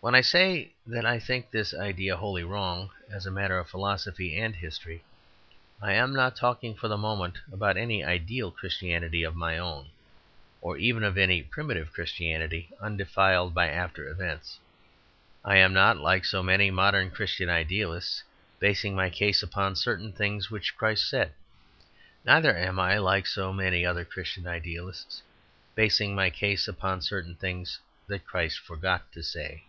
[0.00, 4.38] When I say that I think this idea wholly wrong as a matter of philosophy
[4.38, 5.02] and history,
[5.82, 9.90] I am not talking for the moment about any ideal Christianity of my own,
[10.60, 14.60] or even of any primitive Christianity undefiled by after events.
[15.44, 18.22] I am not, like so many modern Christian idealists,
[18.60, 21.32] basing my case upon certain things which Christ said.
[22.24, 25.22] Neither am I, like so many other Christian idealists,
[25.74, 29.64] basing my case upon certain things that Christ forgot to say.